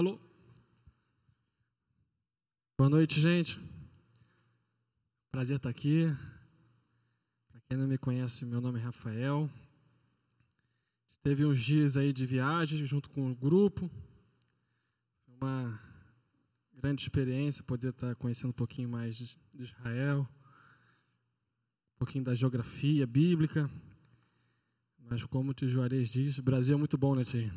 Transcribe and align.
Alô? 0.00 0.18
Boa 2.78 2.88
noite, 2.88 3.20
gente. 3.20 3.60
Prazer 5.30 5.56
estar 5.56 5.68
aqui. 5.68 6.06
Para 7.50 7.60
quem 7.68 7.76
não 7.76 7.86
me 7.86 7.98
conhece, 7.98 8.46
meu 8.46 8.62
nome 8.62 8.78
é 8.78 8.82
Rafael. 8.82 9.50
Teve 11.22 11.44
uns 11.44 11.60
dias 11.60 11.98
aí 11.98 12.14
de 12.14 12.24
viagem 12.24 12.82
junto 12.86 13.10
com 13.10 13.30
o 13.30 13.36
grupo. 13.36 13.90
Uma 15.28 15.78
grande 16.72 17.02
experiência 17.02 17.62
poder 17.62 17.90
estar 17.90 18.14
conhecendo 18.14 18.48
um 18.48 18.54
pouquinho 18.54 18.88
mais 18.88 19.14
de 19.14 19.38
Israel, 19.52 20.26
um 21.94 21.98
pouquinho 21.98 22.24
da 22.24 22.34
geografia 22.34 23.06
bíblica. 23.06 23.70
Mas 24.98 25.22
como 25.24 25.50
o 25.50 25.54
tio 25.54 25.68
Juarez 25.68 26.08
diz, 26.08 26.38
o 26.38 26.42
Brasil 26.42 26.74
é 26.74 26.78
muito 26.78 26.96
bom, 26.96 27.14
né, 27.14 27.22
tio? 27.22 27.52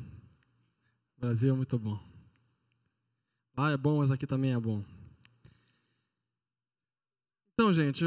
O 1.15 1.21
Brasil 1.21 1.53
é 1.53 1.55
muito 1.55 1.79
bom. 1.79 2.12
Lá 3.55 3.71
é 3.71 3.77
bom, 3.77 3.99
mas 3.99 4.09
aqui 4.09 4.25
também 4.25 4.51
é 4.51 4.59
bom. 4.59 4.83
Então, 7.53 7.71
gente, 7.71 8.03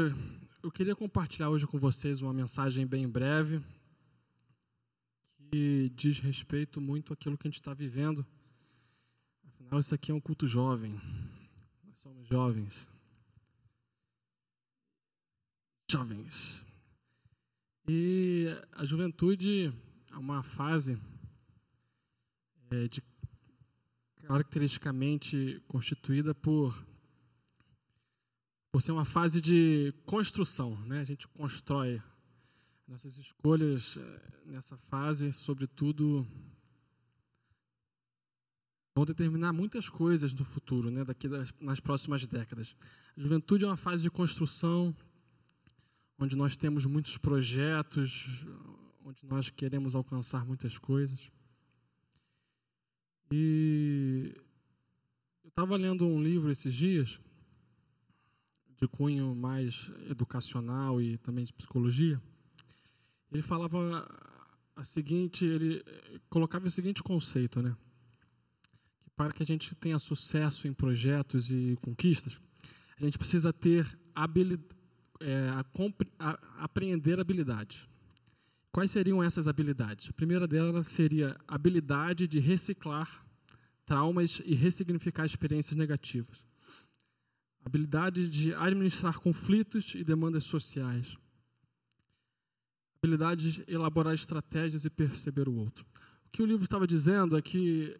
eu 0.61 0.69
queria 0.69 0.95
compartilhar 0.95 1.49
hoje 1.49 1.65
com 1.65 1.79
vocês 1.79 2.21
uma 2.21 2.33
mensagem 2.33 2.85
bem 2.85 3.07
breve 3.07 3.63
que 5.49 5.89
diz 5.95 6.19
respeito 6.19 6.81
muito 6.81 7.13
àquilo 7.13 7.37
que 7.37 7.47
a 7.47 7.49
gente 7.49 7.59
está 7.59 7.73
vivendo. 7.73 8.25
Afinal, 9.45 9.79
isso 9.79 9.95
aqui 9.95 10.11
é 10.11 10.13
um 10.13 10.19
culto 10.19 10.45
jovem. 10.45 10.99
Nós 11.85 11.97
somos 11.99 12.27
jovens. 12.27 12.87
Jovens. 15.89 16.65
E 17.87 18.47
a 18.73 18.83
juventude 18.83 19.73
é 20.11 20.17
uma 20.17 20.43
fase 20.43 20.99
é, 22.69 22.87
de, 22.89 23.01
caracteristicamente 24.27 25.63
constituída 25.67 26.35
por 26.35 26.85
por 28.69 28.81
ser 28.81 28.91
uma 28.91 29.05
fase 29.05 29.39
de 29.39 29.93
construção, 30.05 30.75
né? 30.85 30.99
A 30.99 31.03
gente 31.03 31.27
constrói 31.29 32.01
nossas 32.85 33.17
escolhas 33.17 33.97
eh, 33.97 34.31
nessa 34.45 34.77
fase, 34.77 35.31
sobretudo, 35.31 36.27
vão 38.93 39.05
determinar 39.05 39.53
muitas 39.53 39.89
coisas 39.89 40.33
no 40.33 40.43
futuro, 40.43 40.91
né? 40.91 41.03
Daqui 41.05 41.27
das, 41.29 41.53
nas 41.59 41.79
próximas 41.79 42.27
décadas. 42.27 42.75
A 43.15 43.21
juventude 43.21 43.63
é 43.63 43.67
uma 43.67 43.77
fase 43.77 44.03
de 44.03 44.11
construção, 44.11 44.93
onde 46.19 46.35
nós 46.35 46.57
temos 46.57 46.85
muitos 46.85 47.17
projetos, 47.17 48.45
onde 49.03 49.25
nós 49.25 49.49
queremos 49.49 49.95
alcançar 49.95 50.45
muitas 50.45 50.77
coisas. 50.77 51.31
E 53.31 54.33
eu 55.43 55.49
estava 55.49 55.75
lendo 55.75 56.07
um 56.07 56.21
livro 56.21 56.51
esses 56.51 56.73
dias 56.73 57.19
de 58.79 58.87
cunho 58.87 59.35
mais 59.35 59.91
educacional 60.09 61.01
e 61.01 61.17
também 61.17 61.43
de 61.43 61.53
psicologia, 61.53 62.21
ele 63.31 63.41
falava 63.41 64.07
a 64.75 64.83
seguinte, 64.83 65.43
ele 65.43 65.83
colocava 66.29 66.67
o 66.67 66.69
seguinte 66.69 67.01
conceito, 67.01 67.61
né? 67.61 67.75
Que 69.01 69.09
para 69.09 69.33
que 69.33 69.41
a 69.41 69.45
gente 69.45 69.73
tenha 69.75 69.97
sucesso 69.97 70.67
em 70.67 70.73
projetos 70.73 71.49
e 71.49 71.77
conquistas, 71.81 72.39
a 72.97 73.03
gente 73.03 73.17
precisa 73.17 73.51
ter 73.51 73.97
habilidade, 74.13 74.75
é, 75.19 75.49
a, 75.49 75.65
a, 76.19 76.63
apreender 76.63 77.19
habilidades. 77.19 77.87
Quais 78.77 78.91
seriam 78.91 79.23
essas 79.23 79.47
habilidades? 79.47 80.07
A 80.07 80.13
primeira 80.13 80.47
delas 80.47 80.85
seria 80.85 81.35
a 81.47 81.55
habilidade 81.55 82.27
de 82.27 82.37
reciclar 82.37 83.25
traumas 83.83 84.39
e 84.45 84.53
ressignificar 84.53 85.25
experiências 85.25 85.75
negativas 85.75 86.45
habilidade 87.65 88.29
de 88.29 88.53
administrar 88.53 89.17
conflitos 89.17 89.95
e 89.95 90.03
demandas 90.03 90.43
sociais, 90.43 91.17
habilidade 93.01 93.51
de 93.51 93.65
elaborar 93.67 94.13
estratégias 94.13 94.85
e 94.85 94.91
perceber 94.91 95.49
o 95.49 95.55
outro. 95.55 95.83
O 96.27 96.29
que 96.31 96.43
o 96.43 96.45
livro 96.45 96.63
estava 96.63 96.85
dizendo 96.85 97.35
é 97.35 97.41
que 97.41 97.99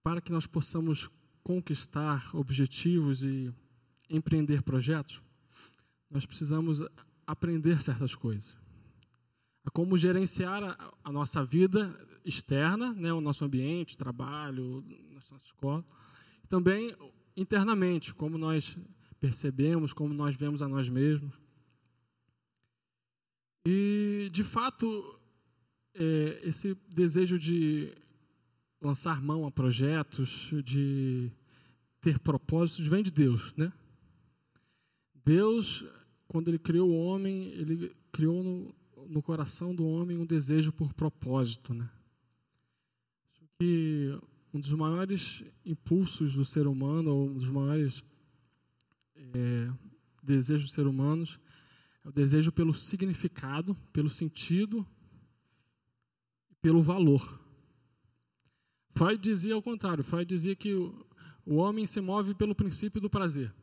para 0.00 0.20
que 0.20 0.30
nós 0.30 0.46
possamos 0.46 1.10
conquistar 1.42 2.30
objetivos 2.36 3.24
e 3.24 3.52
empreender 4.08 4.62
projetos, 4.62 5.20
nós 6.08 6.24
precisamos 6.24 6.80
aprender 7.26 7.82
certas 7.82 8.14
coisas. 8.14 8.65
Como 9.72 9.96
gerenciar 9.96 10.62
a, 10.62 10.92
a 11.04 11.12
nossa 11.12 11.44
vida 11.44 11.94
externa, 12.24 12.92
né, 12.94 13.12
o 13.12 13.20
nosso 13.20 13.44
ambiente, 13.44 13.98
trabalho, 13.98 14.84
nossa 15.12 15.36
escola, 15.36 15.84
também 16.48 16.94
internamente, 17.36 18.14
como 18.14 18.38
nós 18.38 18.78
percebemos, 19.20 19.92
como 19.92 20.14
nós 20.14 20.36
vemos 20.36 20.62
a 20.62 20.68
nós 20.68 20.88
mesmos. 20.88 21.34
E, 23.66 24.28
de 24.32 24.44
fato, 24.44 25.18
é, 25.94 26.40
esse 26.44 26.76
desejo 26.88 27.38
de 27.38 27.92
lançar 28.80 29.20
mão 29.20 29.46
a 29.46 29.50
projetos, 29.50 30.52
de 30.64 31.32
ter 32.00 32.18
propósitos, 32.18 32.86
vem 32.86 33.02
de 33.02 33.10
Deus, 33.10 33.52
né? 33.56 33.72
Deus, 35.24 35.84
quando 36.28 36.48
Ele 36.48 36.58
criou 36.58 36.90
o 36.90 36.96
homem, 36.96 37.48
Ele 37.54 37.92
criou 38.12 38.42
no, 38.44 38.74
no 39.08 39.22
coração 39.22 39.74
do 39.74 39.86
homem 39.86 40.18
um 40.18 40.26
desejo 40.26 40.72
por 40.72 40.92
propósito, 40.94 41.72
né? 41.74 41.88
Acho 43.30 43.46
que 43.58 44.18
um 44.52 44.60
dos 44.60 44.72
maiores 44.72 45.44
impulsos 45.64 46.34
do 46.34 46.44
ser 46.44 46.66
humano, 46.66 47.14
ou 47.14 47.28
um 47.28 47.34
dos 47.34 47.50
maiores 47.50 48.02
é, 49.14 49.70
desejos 50.22 50.66
dos 50.66 50.74
seres 50.74 50.90
humanos, 50.90 51.40
é 52.04 52.08
o 52.08 52.12
desejo 52.12 52.52
pelo 52.52 52.72
significado, 52.74 53.74
pelo 53.92 54.08
sentido, 54.08 54.86
pelo 56.60 56.82
valor. 56.82 57.40
Freud 58.96 59.20
dizia 59.20 59.54
ao 59.54 59.62
contrário. 59.62 60.02
Freud 60.02 60.26
dizia 60.26 60.56
que 60.56 60.74
o, 60.74 61.06
o 61.44 61.56
homem 61.56 61.84
se 61.84 62.00
move 62.00 62.34
pelo 62.34 62.54
princípio 62.54 63.00
do 63.00 63.10
prazer. 63.10 63.54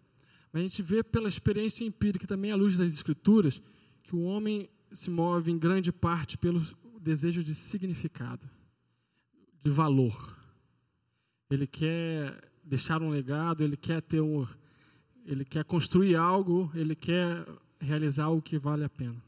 Mas 0.51 0.61
a 0.61 0.63
gente 0.67 0.83
vê 0.83 1.03
pela 1.03 1.27
experiência 1.27 1.83
empírica, 1.83 2.27
também 2.27 2.51
à 2.51 2.55
luz 2.55 2.77
das 2.77 2.93
escrituras, 2.93 3.59
que 4.03 4.15
o 4.15 4.21
homem 4.21 4.69
se 4.93 5.09
move 5.09 5.51
em 5.51 5.57
grande 5.57 5.91
parte 5.91 6.37
pelo 6.37 6.61
desejo 7.01 7.43
de 7.43 7.53
significado, 7.53 8.47
de 9.61 9.71
valor 9.71 10.41
ele 11.53 11.67
quer 11.67 12.51
deixar 12.63 13.01
um 13.01 13.09
legado, 13.09 13.63
ele 13.63 13.77
quer 13.77 14.01
ter 14.01 14.21
um, 14.21 14.45
ele 15.25 15.45
quer 15.45 15.63
construir 15.63 16.15
algo, 16.15 16.71
ele 16.73 16.95
quer 16.95 17.45
realizar 17.79 18.25
algo 18.25 18.41
que 18.41 18.57
vale 18.57 18.83
a 18.83 18.89
pena. 18.89 19.21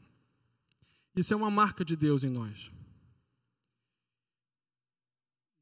Isso 1.14 1.32
é 1.32 1.36
uma 1.36 1.50
marca 1.50 1.84
de 1.84 1.96
Deus 1.96 2.24
em 2.24 2.30
nós. 2.30 2.70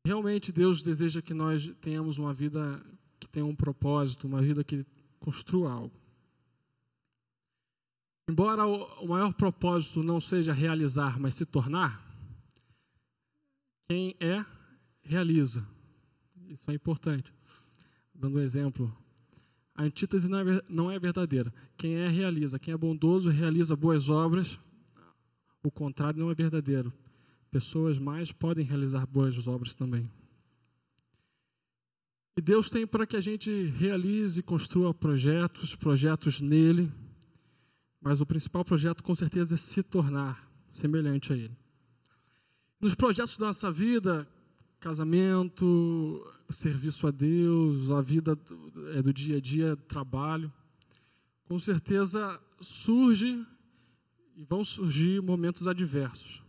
Realmente 0.07 0.53
Deus 0.53 0.83
deseja 0.83 1.23
que 1.23 1.33
nós 1.33 1.71
tenhamos 1.81 2.19
uma 2.19 2.33
vida 2.33 2.85
que 3.19 3.29
tenha 3.29 3.47
um 3.47 3.55
propósito, 3.55 4.27
uma 4.27 4.43
vida 4.43 4.63
que 4.63 4.85
construa 5.19 5.73
algo. 5.73 6.04
Embora 8.29 8.67
o 8.67 9.09
maior 9.09 9.35
propósito 9.35 10.03
não 10.03 10.21
seja 10.21 10.53
realizar, 10.53 11.21
mas 11.21 11.35
se 11.35 11.45
tornar, 11.45 12.03
quem 13.89 14.17
é, 14.19 14.45
realiza. 15.03 15.67
Isso 16.49 16.71
é 16.71 16.75
importante. 16.75 17.33
Dando 18.15 18.39
um 18.39 18.43
exemplo, 18.43 18.97
a 19.75 19.83
antítese 19.83 20.29
não 20.29 20.39
é, 20.39 20.63
não 20.69 20.91
é 20.91 20.99
verdadeira. 20.99 21.53
Quem 21.77 21.97
é, 21.97 22.09
realiza. 22.09 22.59
Quem 22.59 22.73
é 22.73 22.77
bondoso, 22.77 23.29
realiza 23.29 23.77
boas 23.77 24.09
obras. 24.09 24.59
O 25.63 25.71
contrário 25.71 26.19
não 26.19 26.31
é 26.31 26.35
verdadeiro. 26.35 26.93
Pessoas 27.51 27.99
mais 27.99 28.33
podem 28.33 28.65
realizar 28.65 29.07
boas 29.07 29.47
obras 29.47 29.75
também. 29.75 30.11
E 32.37 32.41
Deus 32.41 32.69
tem 32.69 32.87
para 32.87 33.07
que 33.07 33.17
a 33.17 33.21
gente 33.21 33.67
realize 33.67 34.41
e 34.41 34.43
construa 34.43 34.95
projetos, 34.95 35.77
projetos 35.77 36.41
nele. 36.41 36.91
Mas 38.05 38.21
o 38.21 38.27
principal 38.27 38.63
projeto, 38.63 39.03
com 39.03 39.15
certeza, 39.15 39.55
é 39.55 39.57
se 39.57 39.83
tornar 39.83 40.47
semelhante 40.69 41.33
a 41.33 41.37
ele. 41.37 41.57
Nos 42.79 42.95
projetos 42.95 43.39
da 43.39 43.47
nossa 43.47 43.73
vida, 43.73 44.29
casamento, 44.79 46.23
serviço 46.51 47.07
a 47.07 47.11
Deus, 47.11 47.91
a 47.91 48.03
vida 48.03 48.37
do, 48.37 48.91
é, 48.91 49.01
do 49.01 49.11
dia 49.11 49.39
a 49.39 49.41
dia, 49.41 49.75
trabalho, 49.75 50.53
com 51.45 51.59
certeza 51.59 52.39
surge 52.61 53.43
e 54.37 54.45
vão 54.45 54.63
surgir 54.63 55.23
momentos 55.23 55.67
adversos. 55.67 56.43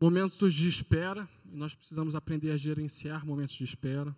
Momentos 0.00 0.54
de 0.54 0.68
espera, 0.68 1.28
e 1.44 1.56
nós 1.56 1.74
precisamos 1.74 2.14
aprender 2.14 2.52
a 2.52 2.56
gerenciar 2.56 3.26
momentos 3.26 3.56
de 3.56 3.64
espera, 3.64 4.16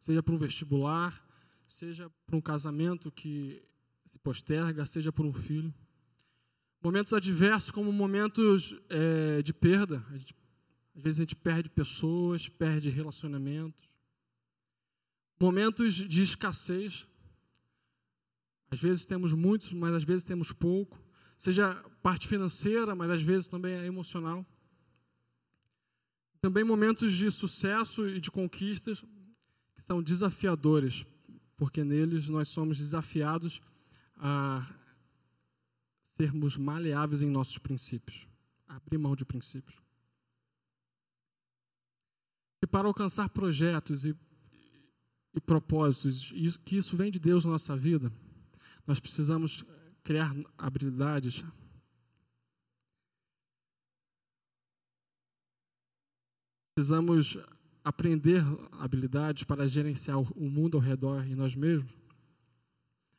seja 0.00 0.20
para 0.20 0.34
um 0.34 0.38
vestibular, 0.38 1.24
seja 1.64 2.10
para 2.26 2.36
um 2.36 2.40
casamento 2.40 3.08
que 3.12 3.62
se 4.06 4.18
posterga, 4.20 4.86
seja 4.86 5.12
por 5.12 5.26
um 5.26 5.32
filho. 5.32 5.74
Momentos 6.82 7.12
adversos, 7.12 7.72
como 7.72 7.92
momentos 7.92 8.74
é, 8.88 9.42
de 9.42 9.52
perda, 9.52 10.04
gente 10.12 10.34
Às 10.94 11.02
vezes 11.02 11.20
a 11.20 11.22
gente 11.22 11.36
perde 11.36 11.68
pessoas, 11.68 12.48
perde 12.48 12.88
relacionamentos. 12.88 13.90
Momentos 15.38 15.94
de 15.94 16.22
escassez. 16.22 17.06
Às 18.70 18.80
vezes 18.80 19.04
temos 19.04 19.32
muitos, 19.32 19.72
mas 19.72 19.94
às 19.94 20.04
vezes 20.04 20.24
temos 20.24 20.52
pouco. 20.52 21.02
Seja 21.36 21.74
parte 22.00 22.28
financeira, 22.28 22.94
mas 22.94 23.10
às 23.10 23.22
vezes 23.22 23.48
também 23.48 23.74
é 23.74 23.84
emocional. 23.84 24.46
Também 26.40 26.62
momentos 26.62 27.12
de 27.12 27.30
sucesso 27.30 28.08
e 28.08 28.20
de 28.20 28.30
conquistas 28.30 29.04
que 29.74 29.82
são 29.82 30.02
desafiadores, 30.02 31.04
porque 31.56 31.82
neles 31.82 32.28
nós 32.28 32.48
somos 32.48 32.78
desafiados 32.78 33.60
a 34.16 34.66
sermos 36.02 36.56
maleáveis 36.56 37.22
em 37.22 37.28
nossos 37.28 37.58
princípios, 37.58 38.28
abrir 38.66 38.98
mão 38.98 39.14
de 39.14 39.24
princípios. 39.24 39.80
E 42.62 42.66
para 42.66 42.88
alcançar 42.88 43.28
projetos 43.28 44.04
e, 44.04 44.16
e 45.34 45.40
propósitos, 45.40 46.32
e 46.34 46.58
que 46.58 46.76
isso 46.76 46.96
vem 46.96 47.10
de 47.10 47.18
Deus 47.18 47.44
na 47.44 47.52
nossa 47.52 47.76
vida, 47.76 48.10
nós 48.86 48.98
precisamos 48.98 49.64
criar 50.02 50.34
habilidades 50.56 51.44
precisamos 56.76 57.38
aprender 57.82 58.42
habilidades 58.72 59.44
para 59.44 59.66
gerenciar 59.66 60.18
o 60.18 60.50
mundo 60.50 60.76
ao 60.76 60.82
redor 60.82 61.26
e 61.26 61.34
nós 61.34 61.56
mesmos. 61.56 62.05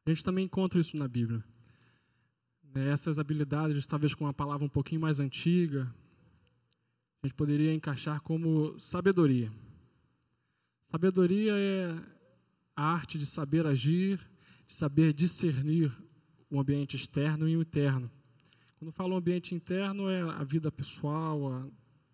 A 0.07 0.09
gente 0.09 0.23
também 0.23 0.45
encontra 0.45 0.79
isso 0.79 0.95
na 0.95 1.05
Bíblia. 1.05 1.43
Né, 2.73 2.87
essas 2.91 3.19
habilidades, 3.19 3.85
talvez 3.85 4.15
com 4.15 4.23
uma 4.23 4.33
palavra 4.33 4.65
um 4.65 4.69
pouquinho 4.69 5.01
mais 5.01 5.19
antiga, 5.19 5.93
a 7.21 7.27
gente 7.27 7.35
poderia 7.35 7.73
encaixar 7.73 8.21
como 8.21 8.79
sabedoria. 8.79 9.51
Sabedoria 10.89 11.51
é 11.57 12.01
a 12.73 12.83
arte 12.85 13.19
de 13.19 13.25
saber 13.25 13.67
agir, 13.67 14.17
de 14.65 14.73
saber 14.73 15.11
discernir 15.11 15.91
o 16.49 16.57
ambiente 16.57 16.95
externo 16.95 17.45
e 17.49 17.57
o 17.57 17.61
interno. 17.61 18.09
Quando 18.79 18.93
falo 18.93 19.13
ambiente 19.13 19.53
interno, 19.53 20.09
é 20.09 20.21
a 20.21 20.43
vida 20.45 20.71
pessoal, 20.71 21.51
a 21.51 21.67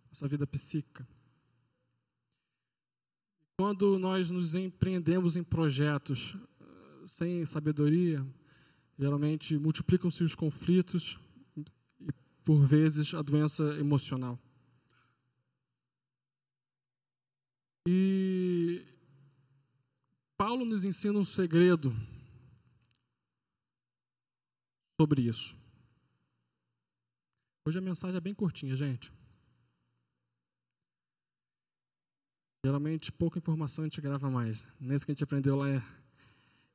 nossa 0.07 0.28
vida 0.28 0.48
psíquica. 0.48 1.07
Quando 3.56 4.00
nós 4.00 4.31
nos 4.31 4.56
empreendemos 4.56 5.36
em 5.36 5.44
projetos 5.44 6.36
sem 7.07 7.45
sabedoria, 7.45 8.25
geralmente 8.97 9.57
multiplicam-se 9.57 10.23
os 10.23 10.35
conflitos 10.35 11.19
e, 11.55 11.65
por 12.44 12.65
vezes, 12.65 13.13
a 13.13 13.21
doença 13.21 13.63
emocional. 13.79 14.39
E 17.88 18.85
Paulo 20.38 20.65
nos 20.65 20.85
ensina 20.85 21.19
um 21.19 21.25
segredo 21.25 21.91
sobre 24.99 25.23
isso. 25.23 25.56
Hoje 27.65 27.77
a 27.77 27.81
mensagem 27.81 28.17
é 28.17 28.21
bem 28.21 28.33
curtinha, 28.33 28.75
gente. 28.75 29.11
Geralmente, 32.65 33.11
pouca 33.11 33.38
informação 33.38 33.83
a 33.83 33.88
gente 33.88 33.99
grava 33.99 34.29
mais. 34.29 34.65
Nesse 34.79 35.06
que 35.06 35.11
a 35.11 35.13
gente 35.13 35.23
aprendeu 35.23 35.57
lá. 35.57 35.69
É... 35.69 36.02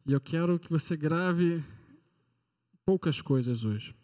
E 0.08 0.12
eu 0.12 0.20
quero 0.22 0.58
que 0.58 0.70
você 0.70 0.96
grave 0.96 1.62
poucas 2.82 3.20
coisas 3.20 3.62
hoje. 3.62 3.94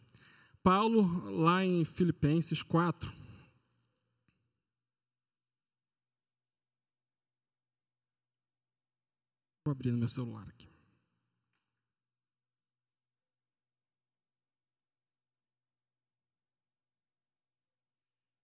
Paulo, 0.63 1.01
lá 1.31 1.65
em 1.65 1.83
Filipenses 1.83 2.63
4. 2.63 3.11
Vou 9.65 9.73
abrir 9.73 9.93
no 9.93 9.99
meu 9.99 10.09
celular 10.09 10.47
aqui. 10.47 10.69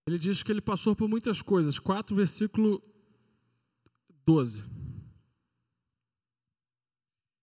Ele 0.08 0.18
diz 0.18 0.42
que 0.42 0.50
ele 0.50 0.62
passou 0.62 0.96
por 0.96 1.06
muitas 1.06 1.42
coisas. 1.42 1.78
4, 1.78 2.16
versículo 2.16 2.82
12. 4.24 4.79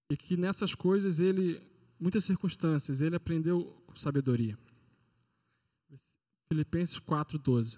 E 0.09 0.15
que 0.15 0.37
nessas 0.37 0.73
coisas 0.73 1.19
ele, 1.19 1.61
muitas 1.99 2.25
circunstâncias, 2.25 3.01
ele 3.01 3.15
aprendeu 3.15 3.65
com 3.85 3.95
sabedoria. 3.95 4.57
Filipenses 6.47 6.97
4, 6.99 7.37
12. 7.37 7.77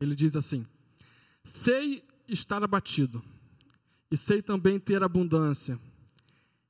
Ele 0.00 0.14
diz 0.14 0.34
assim: 0.34 0.66
Sei 1.44 2.04
estar 2.26 2.62
abatido, 2.62 3.22
e 4.10 4.16
sei 4.16 4.42
também 4.42 4.80
ter 4.80 5.02
abundância. 5.02 5.78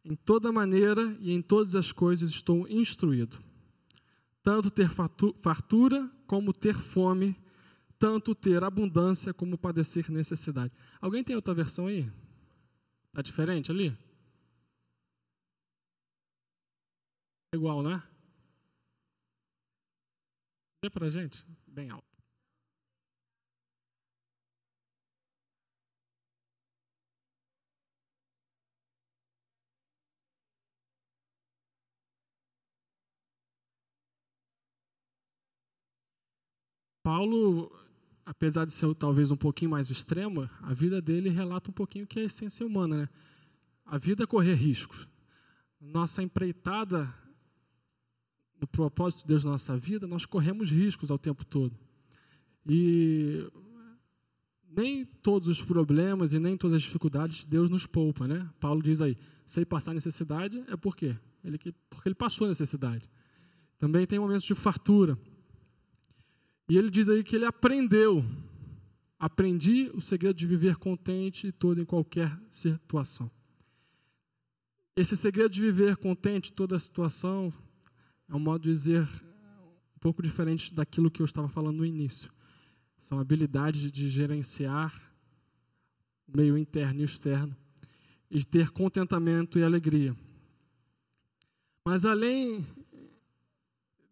Em 0.05 0.15
toda 0.15 0.53
maneira 0.53 1.17
e 1.21 1.33
em 1.33 1.43
todas 1.43 1.75
as 1.75 1.93
coisas 1.93 2.31
estou 2.31 2.69
instruído, 2.69 3.39
tanto 4.43 4.71
ter 4.71 4.89
fartura 4.89 6.11
como 6.27 6.53
ter 6.53 6.75
fome 6.75 7.37
tanto 7.99 8.35
ter 8.35 8.63
abundância 8.63 9.35
como 9.35 9.59
padecer 9.59 10.11
necessidade. 10.11 10.73
Alguém 11.01 11.25
tem 11.25 11.35
outra 11.35 11.53
versão 11.53 11.89
aí? 11.89 12.09
Está 13.13 13.23
diferente 13.23 13.71
ali? 13.71 13.97
Igual, 17.55 17.83
né? 17.83 18.03
Dê 20.83 20.91
para 20.91 21.09
gente? 21.11 21.45
Bem 21.67 21.91
alto. 21.91 22.07
Paulo 37.03 37.73
apesar 38.29 38.67
de 38.67 38.73
ser 38.75 38.95
talvez 38.95 39.31
um 39.31 39.37
pouquinho 39.37 39.71
mais 39.71 39.89
extrema, 39.89 40.51
a 40.61 40.75
vida 40.75 41.01
dele 41.01 41.31
relata 41.31 41.71
um 41.71 41.73
pouquinho 41.73 42.07
que 42.07 42.19
é 42.19 42.23
a 42.23 42.27
essência 42.27 42.67
humana, 42.67 42.99
né? 42.99 43.09
A 43.87 43.97
vida 43.97 44.25
é 44.25 44.27
correr 44.27 44.53
riscos. 44.53 45.09
Nossa 45.81 46.23
empreitada 46.23 47.13
no 48.61 48.67
propósito 48.67 49.23
de 49.23 49.29
Deus 49.29 49.45
na 49.45 49.53
nossa 49.53 49.79
vida, 49.79 50.07
nós 50.07 50.27
corremos 50.27 50.71
riscos 50.71 51.11
ao 51.11 51.19
tempo 51.19 51.43
todo. 51.43 51.75
E 52.67 53.51
nem 54.77 55.07
todos 55.07 55.49
os 55.49 55.63
problemas 55.63 56.35
e 56.35 56.39
nem 56.39 56.55
todas 56.55 56.77
as 56.77 56.83
dificuldades 56.83 57.47
Deus 57.47 57.71
nos 57.71 57.87
poupa, 57.87 58.29
né? 58.29 58.47
Paulo 58.61 58.83
diz 58.83 59.01
aí, 59.01 59.17
sei 59.47 59.65
passar 59.65 59.95
necessidade 59.95 60.63
é 60.69 60.77
por 60.77 60.95
quê? 60.95 61.17
Ele, 61.43 61.59
porque 61.89 62.09
ele 62.09 62.15
passou 62.15 62.47
necessidade. 62.47 63.09
Também 63.79 64.07
tem 64.07 64.19
momentos 64.19 64.45
de 64.45 64.55
fartura. 64.55 65.19
E 66.69 66.77
ele 66.77 66.91
diz 66.91 67.09
aí 67.09 67.25
que 67.25 67.35
ele 67.35 67.47
aprendeu. 67.47 68.25
Aprendi 69.19 69.91
o 69.95 70.01
segredo 70.01 70.37
de 70.37 70.47
viver 70.47 70.77
contente 70.77 71.51
todo 71.51 71.81
em 71.81 71.85
qualquer 71.85 72.39
situação. 72.49 73.31
Esse 74.95 75.17
segredo 75.17 75.51
de 75.51 75.61
viver 75.61 75.97
contente 75.97 76.53
toda 76.53 76.79
situação 76.79 77.53
é 78.29 78.35
um 78.35 78.39
modo 78.39 78.63
de 78.63 78.71
dizer 78.71 79.09
um 79.97 79.99
pouco 79.99 80.23
diferente 80.23 80.75
daquilo 80.75 81.11
que 81.11 81.23
eu 81.23 81.25
estava 81.25 81.49
falando 81.49 81.79
no 81.79 81.87
início. 81.87 82.31
São 83.01 83.19
habilidades 83.19 83.91
de 83.91 84.09
gerenciar 84.11 84.93
o 86.27 86.37
meio 86.37 86.59
interno 86.59 87.01
e 87.01 87.05
externo 87.05 87.57
e 88.31 88.39
de 88.39 88.47
ter 88.47 88.71
contentamento 88.71 89.59
e 89.59 89.63
alegria. 89.63 90.15
Mas 91.85 92.05
além 92.05 92.67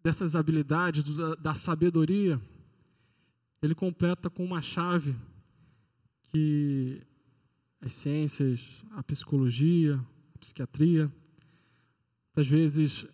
dessas 0.07 0.37
habilidades, 0.37 1.03
da 1.41 1.57
sabedoria, 1.57 2.41
ele 3.61 3.75
completa 3.75 4.31
com 4.31 4.45
uma 4.45 4.63
chave 4.63 5.17
que 6.23 7.03
as 7.81 7.93
ciências, 7.93 8.85
a 8.93 9.03
psicologia, 9.03 9.99
a 10.33 10.39
psiquiatria, 10.39 11.13
às 12.37 12.47
vezes 12.47 13.05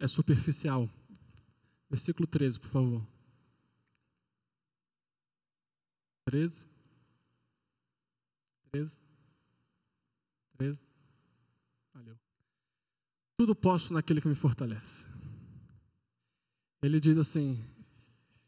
é 0.00 0.08
superficial. 0.08 0.90
Versículo 1.88 2.26
13, 2.26 2.58
por 2.58 2.68
favor. 2.68 3.06
13. 6.24 6.66
13. 8.72 8.98
13. 10.58 10.86
Valeu. 11.94 12.18
Tudo 13.36 13.54
posso 13.54 13.92
naquele 13.92 14.20
que 14.20 14.26
me 14.26 14.34
fortalece. 14.34 15.06
Ele 16.82 16.98
diz 16.98 17.18
assim: 17.18 17.62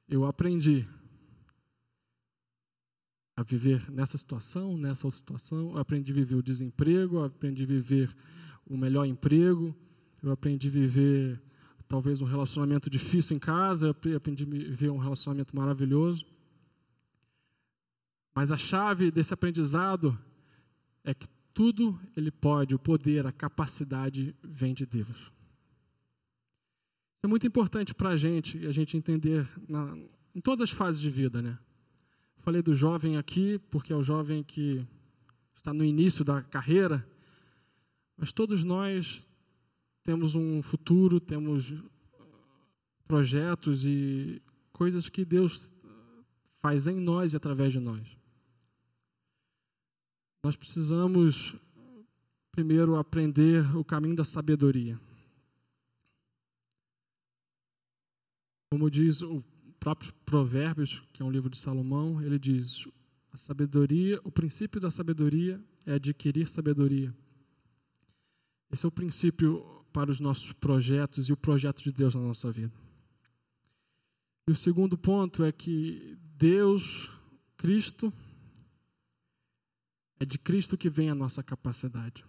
Eu 0.08 0.24
aprendi 0.24 0.86
a 3.36 3.42
viver 3.42 3.90
nessa 3.90 4.16
situação, 4.16 4.76
nessa 4.76 5.10
situação, 5.10 5.72
eu 5.72 5.78
aprendi 5.78 6.12
a 6.12 6.14
viver 6.14 6.36
o 6.36 6.42
desemprego, 6.42 7.16
eu 7.16 7.24
aprendi 7.24 7.64
a 7.64 7.66
viver 7.66 8.14
o 8.66 8.76
melhor 8.76 9.04
emprego, 9.04 9.74
eu 10.22 10.30
aprendi 10.30 10.68
a 10.68 10.70
viver 10.70 11.42
talvez 11.88 12.22
um 12.22 12.26
relacionamento 12.26 12.88
difícil 12.88 13.36
em 13.36 13.38
casa, 13.38 13.94
eu 14.04 14.16
aprendi 14.16 14.44
a 14.44 14.46
viver 14.46 14.90
um 14.90 14.98
relacionamento 14.98 15.54
maravilhoso. 15.54 16.24
Mas 18.34 18.50
a 18.50 18.56
chave 18.56 19.10
desse 19.10 19.34
aprendizado 19.34 20.18
é 21.04 21.12
que 21.12 21.28
tudo 21.52 22.00
ele 22.16 22.30
pode, 22.30 22.74
o 22.74 22.78
poder, 22.78 23.26
a 23.26 23.32
capacidade 23.32 24.34
vem 24.42 24.72
de 24.72 24.86
Deus. 24.86 25.30
Isso 27.22 27.28
é 27.28 27.30
muito 27.30 27.46
importante 27.46 27.94
para 27.94 28.08
a 28.08 28.16
gente, 28.16 28.66
a 28.66 28.72
gente 28.72 28.96
entender 28.96 29.48
na, 29.68 29.96
em 30.34 30.40
todas 30.40 30.62
as 30.62 30.70
fases 30.70 31.00
de 31.00 31.08
vida, 31.08 31.40
né? 31.40 31.56
Falei 32.38 32.60
do 32.60 32.74
jovem 32.74 33.16
aqui, 33.16 33.60
porque 33.70 33.92
é 33.92 33.96
o 33.96 34.02
jovem 34.02 34.42
que 34.42 34.84
está 35.54 35.72
no 35.72 35.84
início 35.84 36.24
da 36.24 36.42
carreira, 36.42 37.08
mas 38.16 38.32
todos 38.32 38.64
nós 38.64 39.30
temos 40.02 40.34
um 40.34 40.60
futuro, 40.62 41.20
temos 41.20 41.72
projetos 43.06 43.84
e 43.84 44.42
coisas 44.72 45.08
que 45.08 45.24
Deus 45.24 45.70
faz 46.58 46.88
em 46.88 46.98
nós 46.98 47.34
e 47.34 47.36
através 47.36 47.72
de 47.72 47.78
nós. 47.78 48.18
Nós 50.42 50.56
precisamos 50.56 51.54
primeiro 52.50 52.96
aprender 52.96 53.76
o 53.76 53.84
caminho 53.84 54.16
da 54.16 54.24
sabedoria. 54.24 54.98
Como 58.72 58.90
diz 58.90 59.20
o 59.20 59.44
próprio 59.78 60.14
Provérbios, 60.24 61.02
que 61.12 61.22
é 61.22 61.24
um 61.26 61.30
livro 61.30 61.50
de 61.50 61.58
Salomão, 61.58 62.22
ele 62.22 62.38
diz: 62.38 62.88
a 63.30 63.36
sabedoria, 63.36 64.18
o 64.24 64.32
princípio 64.32 64.80
da 64.80 64.90
sabedoria 64.90 65.62
é 65.84 65.92
adquirir 65.92 66.48
sabedoria. 66.48 67.14
Esse 68.70 68.86
é 68.86 68.88
o 68.88 68.90
princípio 68.90 69.62
para 69.92 70.10
os 70.10 70.20
nossos 70.20 70.54
projetos 70.54 71.28
e 71.28 71.34
o 71.34 71.36
projeto 71.36 71.82
de 71.82 71.92
Deus 71.92 72.14
na 72.14 72.22
nossa 72.22 72.50
vida. 72.50 72.72
E 74.48 74.52
o 74.52 74.56
segundo 74.56 74.96
ponto 74.96 75.44
é 75.44 75.52
que 75.52 76.16
Deus, 76.38 77.10
Cristo, 77.58 78.10
é 80.18 80.24
de 80.24 80.38
Cristo 80.38 80.78
que 80.78 80.88
vem 80.88 81.10
a 81.10 81.14
nossa 81.14 81.42
capacidade. 81.42 82.24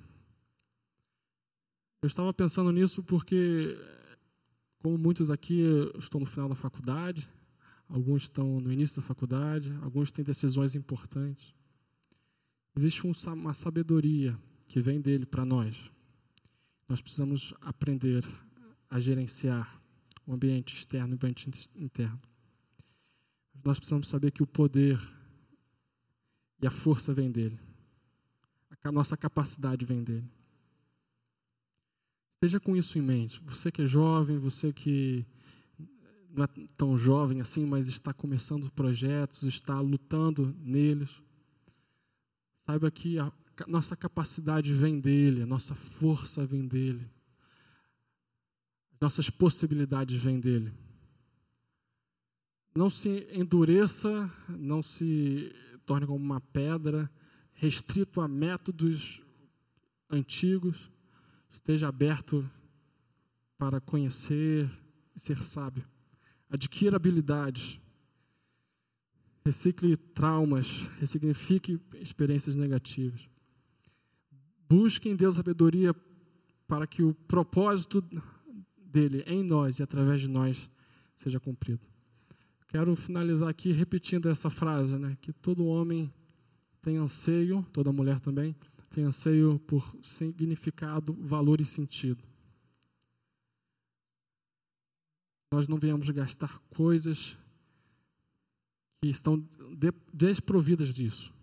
Eu 2.02 2.08
estava 2.08 2.34
pensando 2.34 2.70
nisso 2.70 3.02
porque, 3.02 3.78
como 4.84 4.98
muitos 4.98 5.32
aqui 5.32 5.64
estão 5.98 6.20
no 6.20 6.28
final 6.28 6.48
da 6.48 6.56
faculdade, 6.56 7.28
alguns 7.88 8.24
estão 8.24 8.60
no 8.60 8.72
início 8.72 9.02
da 9.02 9.02
faculdade, 9.02 9.72
alguns 9.82 10.12
têm 10.12 10.24
decisões 10.24 10.76
importantes. 10.76 11.56
Existe 12.76 13.02
uma 13.28 13.54
sabedoria 13.56 14.38
que 14.68 14.80
vem 14.80 15.02
dele 15.02 15.26
para 15.26 15.44
nós. 15.44 15.90
Nós 16.88 17.02
precisamos 17.02 17.54
aprender 17.62 18.24
a 18.90 19.00
gerenciar 19.00 19.82
o 20.28 20.34
ambiente 20.34 20.76
externo 20.76 21.10
e 21.10 21.14
o 21.14 21.16
ambiente 21.16 21.50
interno. 21.76 22.20
Nós 23.64 23.80
precisamos 23.80 24.08
saber 24.08 24.32
que 24.32 24.44
o 24.44 24.48
poder 24.48 25.00
e 26.62 26.68
a 26.68 26.72
força 26.72 27.14
vem 27.14 27.32
dele 27.32 27.58
a 28.84 28.92
nossa 28.92 29.16
capacidade 29.16 29.86
vem 29.86 30.04
dele. 30.04 30.30
Esteja 32.44 32.60
com 32.60 32.76
isso 32.76 33.00
em 33.00 33.02
mente. 33.02 33.42
Você 33.46 33.72
que 33.72 33.84
é 33.84 33.86
jovem, 33.86 34.38
você 34.38 34.74
que 34.74 35.26
não 36.30 36.44
é 36.44 36.48
tão 36.76 36.98
jovem 36.98 37.40
assim, 37.40 37.66
mas 37.66 37.88
está 37.88 38.14
começando 38.14 38.70
projetos, 38.70 39.44
está 39.44 39.80
lutando 39.80 40.54
neles. 40.60 41.24
Saiba 42.66 42.92
que 42.92 43.18
a 43.18 43.32
nossa 43.66 43.96
capacidade 43.96 44.74
vem 44.74 45.00
dele, 45.00 45.44
a 45.44 45.46
nossa 45.46 45.74
força 45.74 46.46
vem 46.46 46.68
dele. 46.68 47.10
Nossas 49.00 49.30
possibilidades 49.30 50.22
vêm 50.22 50.38
dele. 50.38 50.74
Não 52.76 52.90
se 52.90 53.26
endureça, 53.32 54.30
não 54.50 54.84
se 54.84 55.50
torne 55.86 56.06
como 56.06 56.22
uma 56.22 56.42
pedra 56.42 57.10
restrito 57.54 58.20
a 58.20 58.28
métodos 58.28 59.22
antigos, 60.10 60.92
esteja 61.54 61.88
aberto 61.88 62.50
para 63.58 63.80
conhecer 63.80 64.70
e 65.16 65.20
ser 65.20 65.38
sábio. 65.46 65.88
Adquira 66.50 66.98
habilidades, 66.98 67.80
recicle 69.46 69.96
traumas, 69.96 70.90
ressignifique 71.00 71.80
experiências 71.96 72.56
negativas. 72.56 73.30
Busque 74.68 75.08
em 75.08 75.16
Deus 75.16 75.36
sabedoria 75.36 75.96
para 76.68 76.88
que 76.88 77.04
o 77.04 77.14
propósito 77.14 78.04
dele 78.78 79.24
em 79.28 79.44
nós 79.44 79.80
e 79.80 79.84
através 79.84 80.22
de 80.22 80.28
nós 80.28 80.70
seja 81.16 81.40
cumprido. 81.40 81.88
Quero 82.68 82.96
finalizar 82.96 83.50
aqui 83.50 83.72
repetindo 83.72 84.30
essa 84.30 84.50
frase, 84.50 84.98
né? 84.98 85.16
Que 85.22 85.32
todo 85.32 85.66
homem 85.66 86.12
tem 86.82 86.98
anseio, 86.98 87.64
toda 87.72 87.92
mulher 87.92 88.20
também, 88.20 88.56
tem 88.94 89.04
anseio 89.04 89.60
por 89.60 89.98
significado, 90.02 91.14
valor 91.14 91.60
e 91.60 91.66
sentido. 91.66 92.24
Nós 95.52 95.68
não 95.68 95.78
venhamos 95.78 96.10
gastar 96.12 96.60
coisas 96.70 97.38
que 99.02 99.10
estão 99.10 99.48
desprovidas 100.14 100.94
disso. 100.94 101.34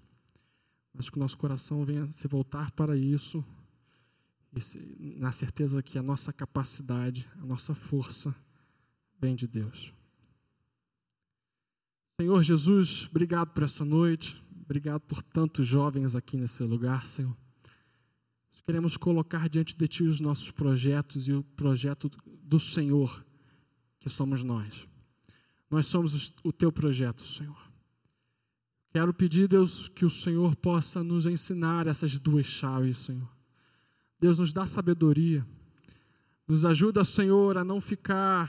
Mas 0.92 1.09
que 1.09 1.16
o 1.16 1.21
nosso 1.21 1.37
coração 1.37 1.85
venha 1.85 2.07
se 2.07 2.26
voltar 2.26 2.71
para 2.73 2.97
isso, 2.97 3.45
se, 4.59 4.78
na 5.19 5.33
certeza 5.33 5.83
que 5.83 5.99
a 5.99 6.02
nossa 6.02 6.33
capacidade, 6.33 7.28
a 7.37 7.45
nossa 7.45 7.75
força 7.75 8.35
vem 9.21 9.35
de 9.35 9.47
Deus. 9.47 9.92
Senhor 12.21 12.42
Jesus, 12.42 13.09
obrigado 13.11 13.52
por 13.52 13.62
essa 13.62 13.85
noite. 13.85 14.42
Obrigado 14.71 15.00
por 15.00 15.21
tantos 15.21 15.67
jovens 15.67 16.15
aqui 16.15 16.37
nesse 16.37 16.62
lugar, 16.62 17.05
Senhor. 17.05 17.37
Nós 18.53 18.61
queremos 18.61 18.97
colocar 18.97 19.49
diante 19.49 19.77
de 19.77 19.89
Ti 19.89 20.05
os 20.05 20.21
nossos 20.21 20.53
projetos 20.53 21.27
e 21.27 21.33
o 21.33 21.43
projeto 21.43 22.09
do 22.25 22.61
Senhor, 22.61 23.27
que 23.99 24.09
somos 24.09 24.45
nós. 24.45 24.87
Nós 25.69 25.89
somos 25.89 26.33
o 26.45 26.53
Teu 26.53 26.71
projeto, 26.71 27.27
Senhor. 27.27 27.61
Quero 28.93 29.12
pedir, 29.12 29.49
Deus, 29.49 29.89
que 29.89 30.05
o 30.05 30.11
Senhor 30.11 30.55
possa 30.55 31.03
nos 31.03 31.27
ensinar 31.27 31.89
essas 31.89 32.17
duas 32.21 32.47
chaves, 32.47 32.99
Senhor. 32.99 33.29
Deus 34.21 34.39
nos 34.39 34.53
dá 34.53 34.69
sabedoria. 34.69 35.45
Nos 36.47 36.65
ajuda, 36.65 37.03
Senhor, 37.03 37.59
a 37.59 37.65
não 37.65 37.81
ficar 37.81 38.49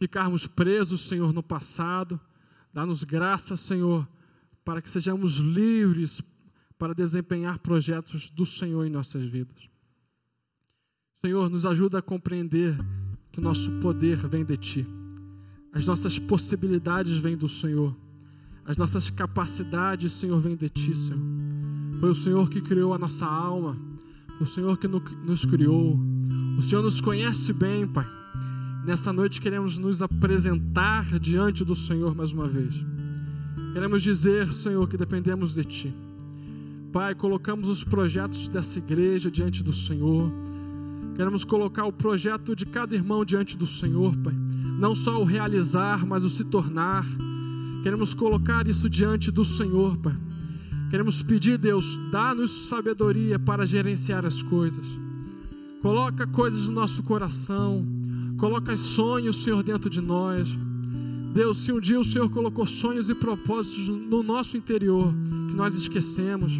ficarmos 0.00 0.48
presos, 0.48 1.02
Senhor, 1.02 1.32
no 1.32 1.44
passado. 1.44 2.20
Dá-nos 2.72 3.04
graça, 3.04 3.54
Senhor, 3.54 4.08
para 4.64 4.80
que 4.80 4.90
sejamos 4.90 5.36
livres 5.36 6.22
para 6.78 6.94
desempenhar 6.94 7.58
projetos 7.58 8.30
do 8.30 8.44
Senhor 8.44 8.84
em 8.84 8.90
nossas 8.90 9.24
vidas. 9.24 9.68
Senhor, 11.20 11.48
nos 11.48 11.64
ajuda 11.64 11.98
a 11.98 12.02
compreender 12.02 12.76
que 13.30 13.38
o 13.38 13.42
nosso 13.42 13.70
poder 13.80 14.16
vem 14.28 14.44
de 14.44 14.56
Ti, 14.56 14.86
as 15.72 15.86
nossas 15.86 16.18
possibilidades 16.18 17.16
vêm 17.18 17.36
do 17.36 17.48
Senhor, 17.48 17.96
as 18.64 18.76
nossas 18.76 19.08
capacidades, 19.08 20.12
Senhor, 20.12 20.38
vêm 20.40 20.56
de 20.56 20.68
Ti, 20.68 20.94
Senhor. 20.96 21.22
Foi 22.00 22.10
o 22.10 22.14
Senhor 22.14 22.50
que 22.50 22.60
criou 22.60 22.92
a 22.92 22.98
nossa 22.98 23.24
alma, 23.24 23.78
o 24.40 24.44
Senhor 24.44 24.76
que 24.76 24.88
nos 24.88 25.44
criou, 25.44 25.96
o 26.58 26.62
Senhor 26.62 26.82
nos 26.82 27.00
conhece 27.00 27.52
bem, 27.52 27.86
Pai. 27.86 28.06
Nessa 28.84 29.12
noite 29.12 29.40
queremos 29.40 29.78
nos 29.78 30.02
apresentar 30.02 31.18
diante 31.20 31.64
do 31.64 31.76
Senhor 31.76 32.16
mais 32.16 32.32
uma 32.32 32.48
vez. 32.48 32.91
Queremos 33.72 34.02
dizer, 34.02 34.52
Senhor, 34.52 34.88
que 34.88 34.96
dependemos 34.96 35.54
de 35.54 35.64
Ti. 35.64 35.94
Pai, 36.92 37.14
colocamos 37.14 37.68
os 37.68 37.82
projetos 37.82 38.48
dessa 38.48 38.78
igreja 38.78 39.30
diante 39.30 39.62
do 39.62 39.72
Senhor. 39.72 40.30
Queremos 41.16 41.44
colocar 41.44 41.86
o 41.86 41.92
projeto 41.92 42.54
de 42.54 42.66
cada 42.66 42.94
irmão 42.94 43.24
diante 43.24 43.56
do 43.56 43.66
Senhor, 43.66 44.16
Pai. 44.18 44.34
Não 44.78 44.94
só 44.94 45.20
o 45.20 45.24
realizar, 45.24 46.06
mas 46.06 46.24
o 46.24 46.30
se 46.30 46.44
tornar. 46.44 47.06
Queremos 47.82 48.12
colocar 48.14 48.66
isso 48.66 48.90
diante 48.90 49.30
do 49.30 49.44
Senhor, 49.44 49.96
Pai. 49.96 50.16
Queremos 50.90 51.22
pedir, 51.22 51.56
Deus, 51.56 51.98
dá-nos 52.10 52.68
sabedoria 52.68 53.38
para 53.38 53.64
gerenciar 53.64 54.26
as 54.26 54.42
coisas. 54.42 54.84
Coloca 55.80 56.26
coisas 56.26 56.66
no 56.66 56.74
nosso 56.74 57.02
coração. 57.02 57.86
Coloca 58.36 58.76
sonhos, 58.76 59.42
Senhor, 59.42 59.62
dentro 59.62 59.88
de 59.88 60.00
nós. 60.00 60.58
Deus, 61.32 61.60
se 61.60 61.72
um 61.72 61.80
dia 61.80 61.98
o 61.98 62.04
Senhor 62.04 62.28
colocou 62.28 62.66
sonhos 62.66 63.08
e 63.08 63.14
propósitos 63.14 63.88
no 63.88 64.22
nosso 64.22 64.54
interior, 64.56 65.14
que 65.48 65.56
nós 65.56 65.74
esquecemos, 65.74 66.52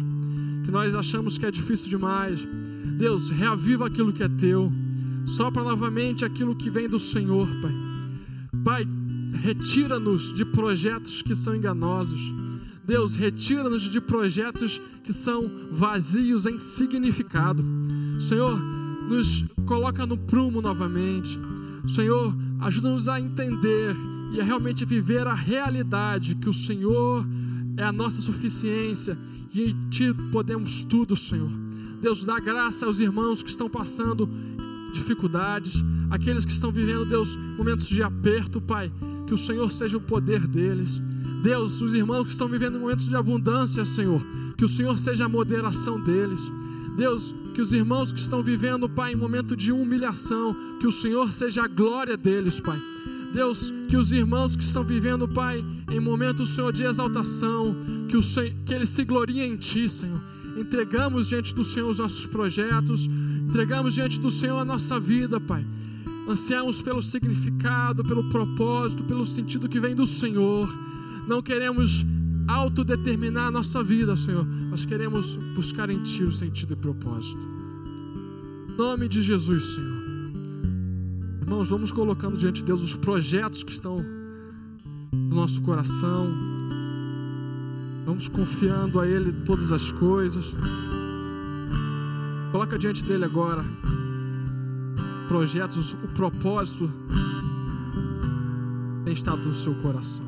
que 0.65 0.71
nós 0.71 0.95
achamos 0.95 1.37
que 1.37 1.45
é 1.45 1.51
difícil 1.51 1.89
demais, 1.89 2.39
Deus, 2.97 3.29
reaviva 3.29 3.85
aquilo 3.85 4.11
que 4.11 4.23
é 4.23 4.27
teu, 4.27 4.71
sopra 5.27 5.61
novamente 5.61 6.25
aquilo 6.25 6.55
que 6.55 6.71
vem 6.71 6.89
do 6.89 6.99
Senhor, 6.99 7.47
Pai. 7.61 7.71
Pai, 8.63 8.87
retira-nos 9.43 10.33
de 10.33 10.43
projetos 10.43 11.21
que 11.21 11.35
são 11.35 11.55
enganosos. 11.55 12.33
Deus, 12.83 13.15
retira-nos 13.15 13.83
de 13.83 14.01
projetos 14.01 14.81
que 15.03 15.13
são 15.13 15.49
vazios 15.71 16.47
em 16.47 16.57
significado. 16.57 17.63
Senhor, 18.19 18.59
nos 19.07 19.45
coloca 19.67 20.05
no 20.05 20.17
prumo 20.17 20.61
novamente. 20.61 21.39
Senhor, 21.87 22.35
ajuda-nos 22.59 23.07
a 23.07 23.19
entender 23.19 23.95
e 24.33 24.41
a 24.41 24.43
realmente 24.43 24.83
viver 24.83 25.27
a 25.27 25.33
realidade 25.33 26.35
que 26.35 26.49
o 26.49 26.53
Senhor 26.53 27.25
é 27.77 27.83
a 27.83 27.91
nossa 27.91 28.19
suficiência 28.19 29.17
e 29.53 29.69
em 29.69 29.89
Ti 29.89 30.13
podemos 30.31 30.83
tudo, 30.83 31.15
Senhor. 31.15 31.51
Deus, 32.01 32.25
dá 32.25 32.39
graça 32.39 32.87
aos 32.87 32.99
irmãos 32.99 33.43
que 33.43 33.49
estão 33.49 33.69
passando 33.69 34.27
dificuldades, 34.93 35.83
aqueles 36.09 36.45
que 36.45 36.51
estão 36.51 36.71
vivendo, 36.71 37.05
Deus, 37.05 37.35
momentos 37.57 37.87
de 37.87 38.01
aperto, 38.01 38.59
Pai, 38.59 38.91
que 39.27 39.33
o 39.33 39.37
Senhor 39.37 39.71
seja 39.71 39.97
o 39.97 40.01
poder 40.01 40.47
deles. 40.47 40.99
Deus, 41.43 41.81
os 41.81 41.93
irmãos 41.93 42.25
que 42.25 42.31
estão 42.31 42.47
vivendo 42.47 42.79
momentos 42.79 43.07
de 43.07 43.15
abundância, 43.15 43.85
Senhor, 43.85 44.21
que 44.57 44.65
o 44.65 44.69
Senhor 44.69 44.97
seja 44.97 45.25
a 45.25 45.29
moderação 45.29 46.03
deles. 46.03 46.39
Deus, 46.97 47.33
que 47.53 47.61
os 47.61 47.71
irmãos 47.71 48.11
que 48.11 48.19
estão 48.19 48.41
vivendo, 48.41 48.89
Pai, 48.89 49.13
em 49.13 49.15
momento 49.15 49.55
de 49.55 49.71
humilhação, 49.71 50.55
que 50.79 50.87
o 50.87 50.91
Senhor 50.91 51.31
seja 51.31 51.63
a 51.63 51.67
glória 51.67 52.17
deles, 52.17 52.59
Pai. 52.59 52.79
Deus, 53.33 53.73
que 53.89 53.97
os 53.97 54.11
irmãos 54.13 54.55
que 54.55 54.63
estão 54.63 54.83
vivendo, 54.83 55.27
Pai, 55.27 55.65
em 55.89 55.99
momento, 55.99 56.45
Senhor, 56.45 56.71
de 56.71 56.83
exaltação, 56.83 57.75
que, 58.07 58.15
o, 58.15 58.21
que 58.63 58.73
eles 58.73 58.89
se 58.89 59.03
gloriem 59.03 59.53
em 59.53 59.57
Ti, 59.57 59.89
Senhor. 59.89 60.21
Entregamos 60.55 61.27
diante 61.27 61.53
do 61.53 61.63
Senhor 61.63 61.89
os 61.89 61.97
nossos 61.97 62.27
projetos, 62.27 63.09
entregamos 63.49 63.95
diante 63.95 64.19
do 64.19 64.29
Senhor 64.29 64.59
a 64.59 64.65
nossa 64.65 64.99
vida, 64.99 65.39
Pai. 65.39 65.65
Ansiamos 66.29 66.81
pelo 66.81 67.01
significado, 67.01 68.03
pelo 68.03 68.29
propósito, 68.29 69.03
pelo 69.03 69.25
sentido 69.25 69.67
que 69.67 69.79
vem 69.79 69.95
do 69.95 70.05
Senhor. 70.05 70.69
Não 71.27 71.41
queremos 71.41 72.05
autodeterminar 72.47 73.47
a 73.47 73.51
nossa 73.51 73.83
vida, 73.83 74.15
Senhor. 74.15 74.45
Nós 74.45 74.85
queremos 74.85 75.37
buscar 75.55 75.89
em 75.89 76.01
Ti 76.03 76.23
o 76.23 76.31
sentido 76.31 76.73
e 76.73 76.75
propósito. 76.75 77.41
Em 78.69 78.77
nome 78.77 79.07
de 79.07 79.21
Jesus, 79.21 79.75
Senhor. 79.75 79.92
Vamos 81.61 81.91
colocando 81.91 82.37
diante 82.37 82.61
de 82.61 82.65
Deus 82.65 82.83
os 82.83 82.95
projetos 82.95 83.63
que 83.63 83.71
estão 83.71 83.97
no 85.11 85.35
nosso 85.35 85.61
coração. 85.61 86.27
Vamos 88.05 88.27
confiando 88.27 88.99
a 88.99 89.07
Ele 89.07 89.31
todas 89.45 89.71
as 89.71 89.91
coisas. 89.91 90.55
Coloca 92.51 92.77
diante 92.77 93.03
dele 93.03 93.25
agora 93.25 93.63
projetos, 95.33 95.93
o 95.93 96.07
propósito 96.09 96.87
tem 99.03 99.13
estado 99.13 99.41
no 99.41 99.55
seu 99.55 99.73
coração. 99.75 100.23